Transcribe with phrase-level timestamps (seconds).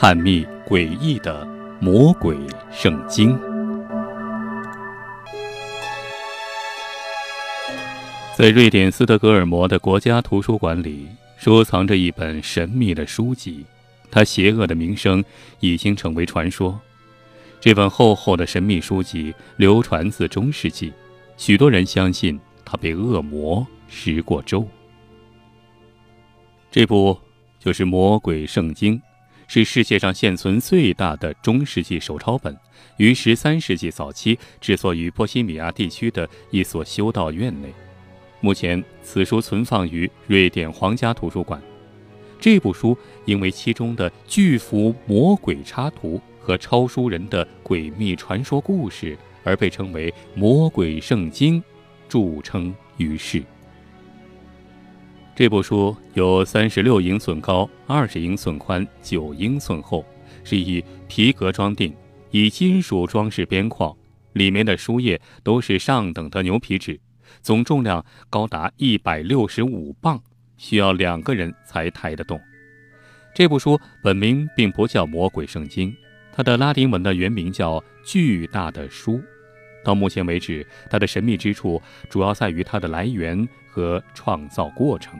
[0.00, 1.44] 探秘诡异的
[1.80, 2.36] 魔鬼
[2.70, 3.36] 圣经。
[8.36, 13.66] 在瑞典斯德哥尔摩的国家图书馆里，收藏着一本神秘的书籍，
[14.08, 15.24] 它邪恶的名声
[15.58, 16.80] 已经成为传说。
[17.58, 20.92] 这本厚厚的神秘书籍流传自中世纪，
[21.36, 24.64] 许多人相信它被恶魔施过咒。
[26.70, 27.18] 这部
[27.58, 28.96] 就是《魔鬼圣经》，
[29.48, 32.54] 是世界上现存最大的中世纪手抄本，
[32.98, 37.72] 于十三世纪早期制作于波西米亚地区的一所修道院内。
[38.40, 41.60] 目前，此书存放于瑞典皇家图书馆。
[42.38, 51.58] 这部书因为其中的巨幅魔鬼插图和抄书人的诡秘传说故事而被称为《魔鬼圣经》，
[52.06, 53.42] 著称于世。
[55.38, 60.04] 这部书有三十六英寸高、二十英寸宽、九英寸厚，
[60.42, 61.94] 是以皮革装订，
[62.32, 63.96] 以金属装饰边框，
[64.32, 66.98] 里面的书页都是上等的牛皮纸。
[67.40, 70.20] 总重量高达一百六十五磅，
[70.56, 72.40] 需要两个人才抬得动。
[73.32, 75.92] 这部书本名并不叫《魔鬼圣经》，
[76.32, 79.12] 它的拉丁文的原名叫《巨大的书》。
[79.84, 85.18] 到目前为止，它的神秘之处主要在于它的来源和创造过程。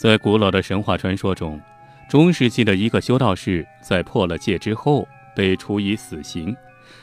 [0.00, 1.60] 在古老的神话传说中，
[2.08, 6.56] 中世纪的一个修道士在破了戒之后被处以死刑。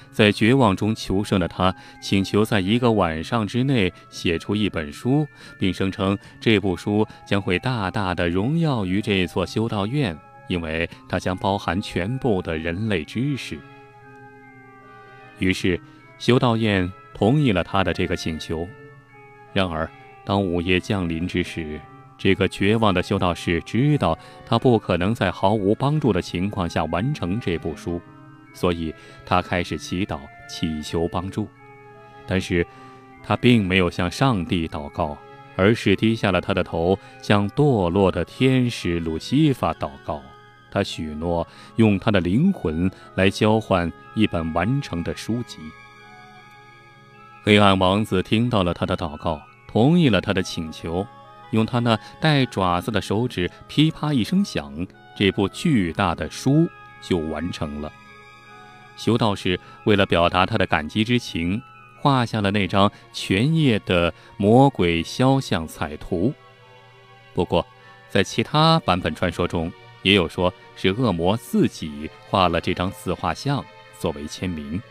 [0.10, 5.28] 在绝望中求生的他，请求在一个晚上之内写出一本书，
[5.60, 10.18] 并声称这部书将会大大的荣耀于这座修道院，
[10.48, 13.60] 因为它将包含全部的人类知识。
[15.38, 15.80] 于是，
[16.18, 18.68] 修道院同意了他的这个请求。
[19.54, 19.88] 然而，
[20.26, 21.80] 当午夜降临之时，
[22.18, 28.02] 这个绝望的修道士知道他不可能在毫无帮助的情况下完成这部书。
[28.54, 30.20] 所以，他开始祈祷，
[30.50, 31.48] 祈求帮助。
[32.26, 32.66] 但是，
[33.24, 35.16] 他并没有向上帝祷告，
[35.56, 40.22] 而是低下了他的头，向堕落的天使鲁西法祷告。
[40.72, 45.60] 他许诺用他的灵魂来交换一本完成的书籍。
[47.44, 51.06] 黑暗王子听到了他的祷告，同意了他的请求，
[51.52, 54.86] 用他那带爪子的手指噼啪一声响，
[55.18, 56.68] 这部巨大的书
[57.02, 57.92] 就完成了。
[58.96, 61.62] 修道士为了表达他的感激之情，
[62.02, 66.34] 画下了那张全页的魔鬼肖像彩图。
[67.34, 67.66] 不过，
[68.10, 69.72] 在其他版本传说中，
[70.02, 73.64] 也有说是恶魔自己画了这张自画像
[74.00, 74.82] 作为签名。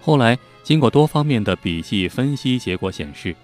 [0.00, 3.34] 后来，经过多方面的笔记分析，结果显示，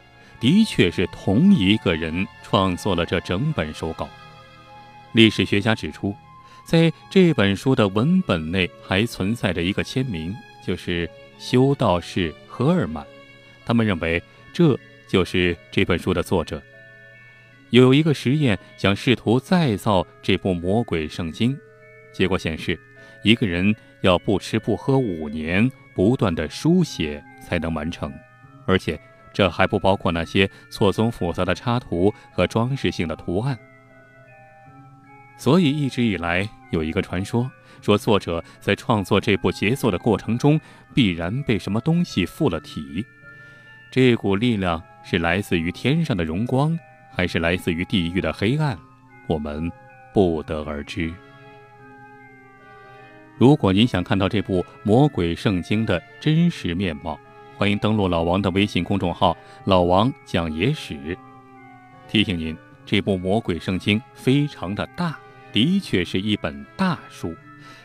[0.41, 4.09] 的确是同一个人创作了这整本手稿。
[5.13, 6.15] 历史学家指出。
[6.63, 10.33] 在这本书的文本内还存在着一个签名，
[10.65, 13.05] 就是修道士荷尔曼。
[13.67, 14.79] 他们认为这
[15.09, 16.63] 就是这本书的作者。
[17.71, 21.59] 有一个实验想试图再造这部魔鬼圣经，
[22.13, 22.79] 结果显示，
[23.25, 28.13] 一个人要不吃不喝五年，不断的书写才能完成，
[28.65, 29.01] 而且
[29.33, 33.59] 这还不包括那些错综复杂的插图和装饰性的图案。
[35.37, 40.61] 所以一直以来有一个传说，说作者在创作这部杰作的过程中，
[40.95, 43.05] 必然被什么东西附了体。
[43.91, 46.79] 这股力量是来自于天上的荣光，
[47.11, 48.79] 还是来自于地狱的黑暗，
[49.27, 49.71] 我们
[50.13, 51.13] 不得而知。
[53.39, 57.19] 如果您想看到这部《魔鬼圣经》的真实面貌，
[57.61, 61.15] 欢迎登录老王的微信公众号“老王讲野史”。
[62.09, 62.57] 提醒您，
[62.87, 65.19] 这部《魔鬼圣经》非常的大。
[65.53, 67.37] 的确是一本大书，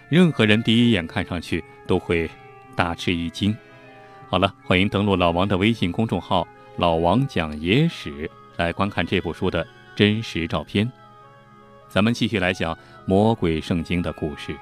[0.08, 2.30] 任何人第一眼看上去都会
[2.74, 3.54] 大吃一惊。
[4.30, 6.48] 好了，欢迎登录老王的微信公众号
[6.80, 10.90] “老王讲野史”来观看这部书的真实照片。
[11.90, 12.74] 咱们继续来讲
[13.06, 14.56] 《魔鬼圣经》的故事。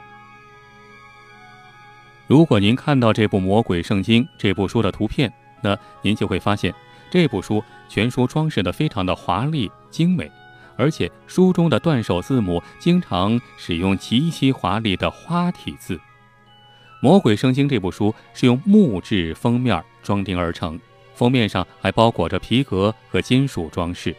[2.34, 5.32] 如果您看到这部《魔鬼圣经》这部书的图片，
[5.62, 6.74] 那您就会发现
[7.12, 10.32] 这部书全书装饰的非常的华丽精美。
[10.76, 15.96] 而且书中的断手字母经常使用极其华丽的花体字。
[17.04, 20.80] 《魔鬼圣经》这部书是用木质封面装订而成，
[21.14, 24.16] 封面上还包裹着皮革和金属装饰。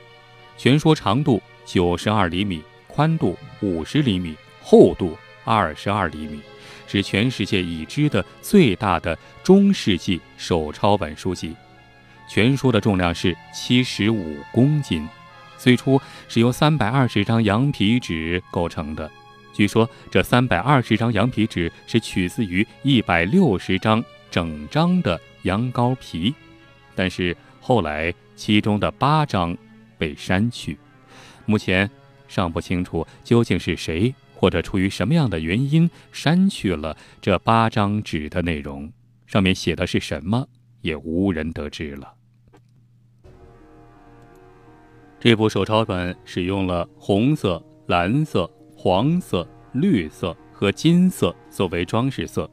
[0.57, 6.39] 全书长度九十二厘米，宽度五十厘米，厚度二十二厘米，
[6.87, 11.55] 是全世界已知的最大的中世纪手抄本书籍。
[12.29, 15.07] 全书的重量是七十五公斤。
[15.57, 19.11] 最初是由三百二十张羊皮纸构成的。
[19.53, 26.35] 据说这三百二十张羊皮纸是取自于一百六十张整张的羊羔皮，
[26.95, 29.57] 但是后来其中的八张
[29.97, 30.77] 被删去，
[31.47, 31.89] 目前
[32.27, 34.13] 尚不清楚究竟是谁
[34.45, 38.93] 或者出于什么样的原因删去了这八张纸的内容，
[39.27, 40.47] 上面写的是什么
[40.83, 42.13] 也无人得知了。
[45.19, 48.45] 这部手抄本使用了红色、蓝色。
[48.77, 52.51] 黄色、绿色和金色作为装饰色，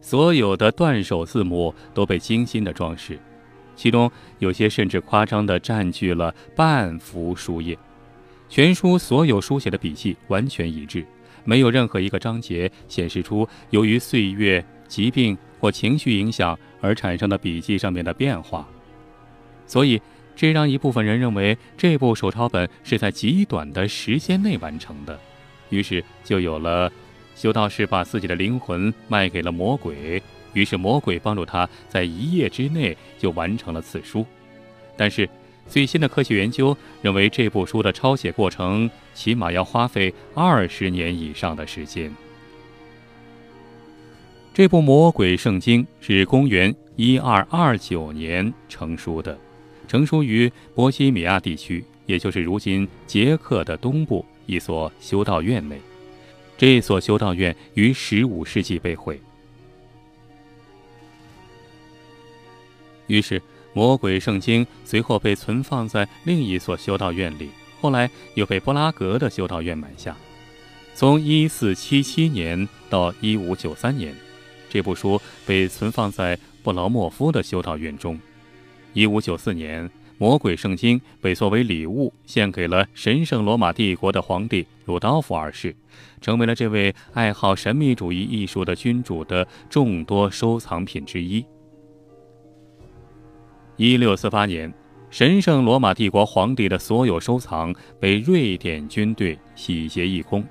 [0.00, 3.16] 所有的断手字母都被精心的装饰，
[3.76, 7.78] 其中有些甚至夸张地占据了半幅书页。
[8.48, 11.04] 全书所有书写的笔迹完全一致，
[11.44, 18.68] 没有任何一个章节显示出由于岁月、疾病或情绪影响而产生的笔记上面的变化，
[19.66, 20.00] 所以
[20.36, 25.18] 这让一部分人认为这部手抄本是在极短的时间内完成的。
[25.70, 26.92] 于是就有了，
[27.34, 34.24] 修道士把自己的灵魂卖给了魔鬼，于是魔鬼帮助他在一夜之内就完成了此书。
[34.96, 35.28] 但是
[35.68, 42.14] 最新的科学研究认为，这部书的抄写过程起码要花费二十年以上的时间。
[44.52, 49.36] 这部魔鬼圣经是公元一二二九年成书的，
[49.88, 54.24] 成书于波西米亚地区，也就是如今捷克的东部。
[54.46, 55.80] 一所修道院内，
[56.58, 59.18] 这所修道院于十五世纪被毁。
[63.06, 63.40] 于是，
[63.74, 67.50] 《魔鬼圣经》随后被存放在另一所修道院里，
[67.80, 70.16] 后来又被布拉格的修道院买下。
[70.94, 74.14] 从一四七七年到一五九三年，
[74.70, 78.18] 这部书被存放在布劳莫夫的修道院中。
[78.94, 79.90] 一五九四年。
[80.16, 85.74] 魔鬼圣经被作为礼物献给了神圣罗马帝国的皇帝鲁道夫二世，
[86.20, 91.44] 成为了这位爱好神秘主义艺术的君主的众多收藏品之一。
[93.76, 94.72] 一六四八年，
[95.10, 100.44] 神圣罗马帝国皇帝的所有收藏被瑞典军队洗劫一空，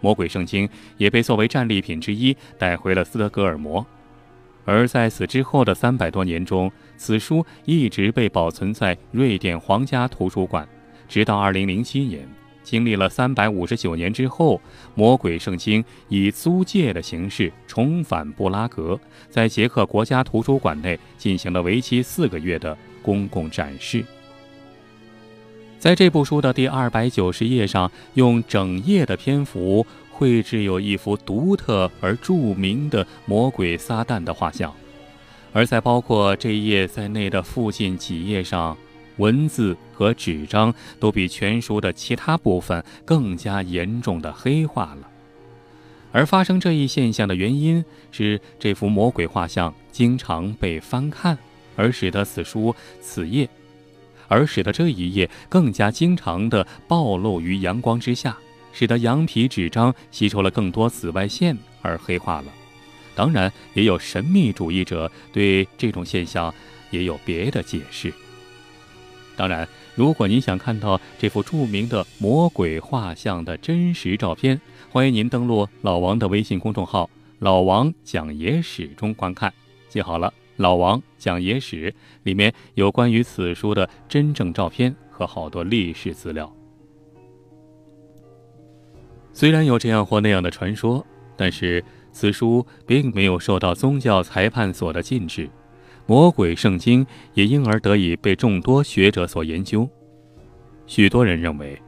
[0.00, 3.86] 魔鬼圣经也被作为战利品之一带回了斯德哥尔摩。
[4.64, 10.68] 而在此之后的三百多年中，此书一直被保存在瑞典皇家图书馆，
[11.06, 12.26] 直到二零零七年，
[12.64, 14.56] 经历了三百五十九年之后，
[14.96, 18.98] 《魔鬼圣经》以租借的形式重返布拉格，
[19.30, 24.04] 在捷克国家图书馆内进行了为期四个月的公共展示。
[25.78, 29.86] 在这部书的第二百九十页上，用整页的篇幅。
[30.16, 34.72] 绘制有一幅独特而著名的魔鬼撒旦的画像，
[35.52, 38.78] 而在包括这一页在内的附近几页上，
[39.16, 45.08] 文字和纸张都比全书的其他部分更加严重的黑化了。
[46.12, 51.36] 而发生这一现象的原因是，这幅魔鬼画像经常被翻看，
[51.76, 53.48] 而使得此书此页，
[54.28, 58.36] 而使得这一页更加经常地暴露于阳光之下。
[58.76, 62.46] 使得羊皮纸张吸收了更多紫外线而黑化了。
[63.14, 66.52] 当然，也有神秘主义者对这种现象
[66.90, 68.12] 也有别的解释。
[69.36, 79.52] 当然，如果您想看到这幅著名的魔鬼画像的真实照片，欢迎您登录老王的微信公众号“老王讲野史”中观看。
[79.88, 81.92] 记好了，“老王讲野史”
[82.22, 86.52] 里面有关于此书的真正照片和好多历史资料。
[89.32, 91.04] 虽然有这样或那样的传说，
[91.36, 95.46] 但是此书并没有受到宗教裁判所的禁止，
[96.06, 99.88] 《魔鬼圣经》也因而得以被众多学者所研究。
[100.86, 101.80] 许多人认为，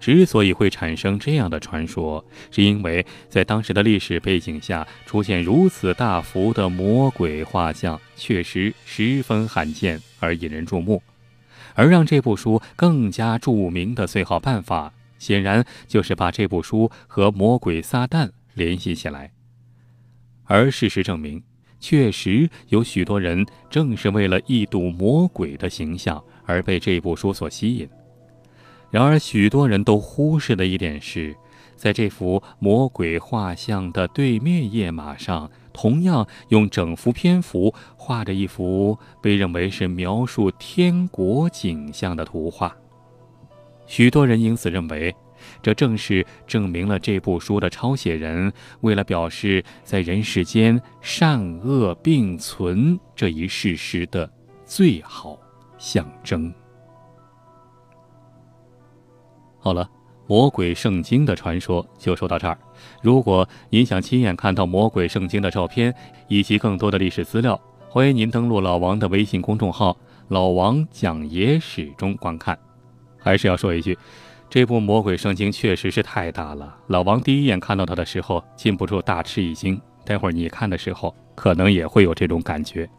[0.00, 11.02] 之所以会产生这样的传说，是因为在当时的历史背景下出现如此大幅的魔鬼画像，确实十分罕见而引人注目。
[11.74, 14.92] 而让这部书更加著名的最好办法。
[15.18, 19.32] 显然就是把这部书和魔鬼撒旦联系起来，
[20.44, 21.42] 而事实证明，
[21.80, 27.88] 确实有许多人正是为了一睹魔鬼的形象而被这部书所吸引。
[28.90, 31.34] 然而，许多人都忽视的一点是，
[31.76, 42.76] 在这幅魔鬼画像的对面页码上，同样用整幅篇幅画着一幅被认为是描述天国景象的图画。
[43.86, 45.14] 许多人因此认为，
[45.62, 54.30] 这正是证明了这部书的抄写人为了表示在人世间善恶并存这一事实的
[54.64, 55.38] 最好
[55.78, 56.52] 象征。
[59.58, 59.88] 好了，
[60.26, 62.58] 魔鬼圣经的传说就说到这儿。
[63.02, 65.94] 如果您想亲眼看到魔鬼圣经的照片
[66.28, 69.96] 以及更多的历史资料，欢迎您登录老王的微信公众号
[70.28, 72.58] “老王讲野史”中观看。
[73.18, 73.98] 还是要说一句，
[74.50, 76.74] 这部魔鬼圣经确实是太大了。
[76.88, 79.80] 老王第一眼看到它的时候，禁不住大吃一惊。
[80.04, 82.90] 待会儿你看的时候，可能也会有这种感觉。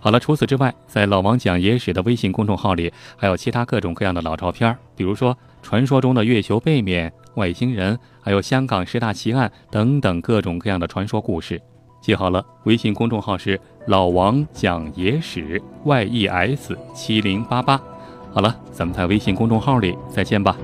[0.00, 11.62] 好了，除此之外，在老王讲野史的微信公众号里，还有其他各种各样的老照片，比如说传说中的月球背面、外星人，还有香港十大奇案等等各种各样的传说故事。
[12.00, 17.80] 记好了，微信公众号是老王讲野史 Y E S 七零八八。
[18.32, 20.56] 好了，咱们在微信公众号里再见吧。